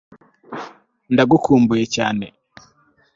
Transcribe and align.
Ndagukumbuye 1.13 1.83
cyane 1.95 2.25